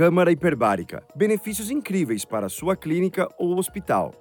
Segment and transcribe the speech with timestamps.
[0.00, 1.02] Câmara hiperbárica.
[1.14, 4.14] Benefícios incríveis para sua clínica ou hospital.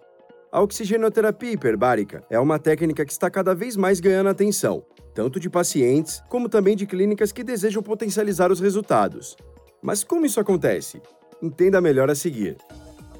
[0.51, 4.83] A oxigenoterapia hiperbárica é uma técnica que está cada vez mais ganhando atenção,
[5.15, 9.37] tanto de pacientes como também de clínicas que desejam potencializar os resultados.
[9.81, 11.01] Mas como isso acontece?
[11.41, 12.57] Entenda melhor a seguir.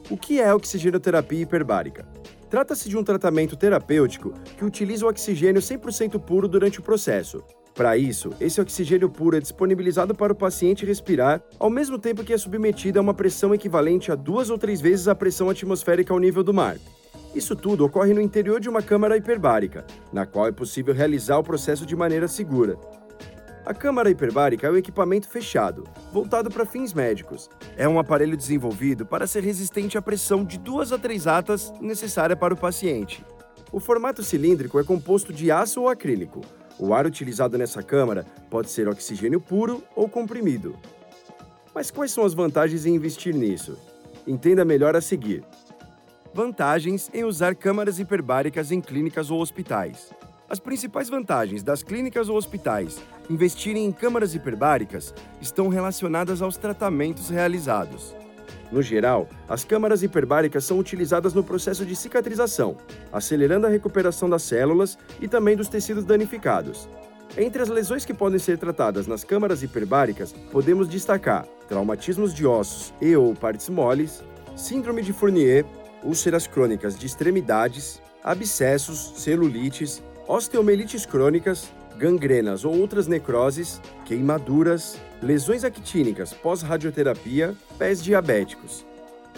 [0.10, 2.05] O que é a oxigenoterapia hiperbárica?
[2.50, 7.41] Trata-se de um tratamento terapêutico que utiliza o oxigênio 100% puro durante o processo.
[7.80, 12.34] Para isso, esse oxigênio puro é disponibilizado para o paciente respirar, ao mesmo tempo que
[12.34, 16.19] é submetido a uma pressão equivalente a duas ou três vezes a pressão atmosférica ao
[16.19, 16.75] nível do mar.
[17.33, 21.43] Isso tudo ocorre no interior de uma câmara hiperbárica, na qual é possível realizar o
[21.43, 22.78] processo de maneira segura.
[23.65, 27.50] A câmara hiperbárica é um equipamento fechado, voltado para fins médicos.
[27.77, 32.36] É um aparelho desenvolvido para ser resistente à pressão de duas a três atas necessária
[32.36, 33.23] para o paciente.
[33.72, 36.41] O formato cilíndrico é composto de aço ou acrílico.
[36.80, 40.78] O ar utilizado nessa câmara pode ser oxigênio puro ou comprimido.
[41.75, 43.78] Mas quais são as vantagens em investir nisso?
[44.25, 45.44] Entenda melhor a seguir.
[46.33, 50.11] Vantagens em usar câmaras hiperbáricas em clínicas ou hospitais.
[50.50, 57.30] As principais vantagens das clínicas ou hospitais investirem em câmaras hiperbáricas estão relacionadas aos tratamentos
[57.30, 58.16] realizados.
[58.72, 62.78] No geral, as câmaras hiperbáricas são utilizadas no processo de cicatrização,
[63.12, 66.88] acelerando a recuperação das células e também dos tecidos danificados.
[67.38, 72.94] Entre as lesões que podem ser tratadas nas câmaras hiperbáricas, podemos destacar traumatismos de ossos
[73.00, 74.23] e ou partes moles,
[74.56, 75.66] síndrome de Fournier,
[76.03, 86.33] úlceras crônicas de extremidades, abscessos, celulites, osteomelites crônicas, gangrenas ou outras necroses, queimaduras, lesões actínicas
[86.33, 88.88] pós-radioterapia, pés diabéticos.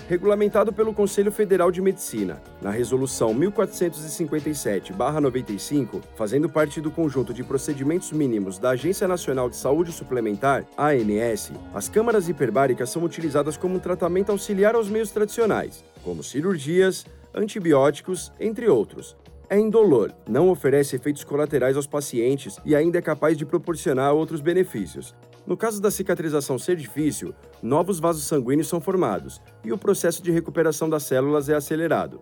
[0.07, 8.11] Regulamentado pelo Conselho Federal de Medicina, na Resolução 1457-95, fazendo parte do conjunto de procedimentos
[8.11, 13.79] mínimos da Agência Nacional de Saúde Suplementar, ANS, as câmaras hiperbáricas são utilizadas como um
[13.79, 19.15] tratamento auxiliar aos meios tradicionais, como cirurgias, antibióticos, entre outros,
[19.51, 24.39] é indolor, não oferece efeitos colaterais aos pacientes e ainda é capaz de proporcionar outros
[24.39, 25.13] benefícios.
[25.45, 30.31] No caso da cicatrização ser difícil, novos vasos sanguíneos são formados e o processo de
[30.31, 32.17] recuperação das células é acelerado.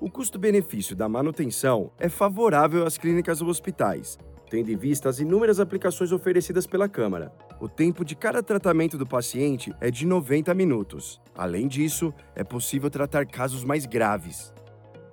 [0.00, 5.60] O custo-benefício da manutenção é favorável às clínicas ou hospitais, tendo em vista as inúmeras
[5.60, 7.30] aplicações oferecidas pela Câmara.
[7.60, 11.20] O tempo de cada tratamento do paciente é de 90 minutos.
[11.36, 14.50] Além disso, é possível tratar casos mais graves.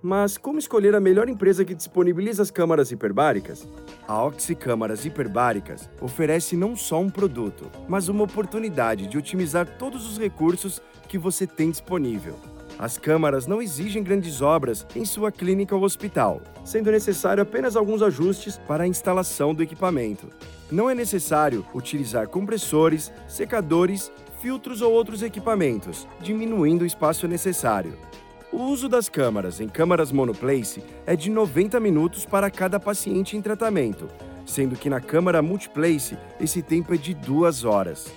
[0.07, 3.67] Mas como escolher a melhor empresa que disponibiliza as câmaras hiperbáricas?
[4.07, 10.09] A Oxy Câmaras Hiperbáricas oferece não só um produto, mas uma oportunidade de otimizar todos
[10.09, 12.39] os recursos que você tem disponível.
[12.79, 18.01] As câmaras não exigem grandes obras em sua clínica ou hospital, sendo necessário apenas alguns
[18.01, 20.29] ajustes para a instalação do equipamento.
[20.71, 27.97] Não é necessário utilizar compressores, secadores, filtros ou outros equipamentos, diminuindo o espaço necessário.
[28.51, 33.41] O uso das câmaras em câmaras monoplace é de 90 minutos para cada paciente em
[33.41, 34.07] tratamento,
[34.45, 38.07] sendo que na câmara multiplace esse tempo é de 2 horas.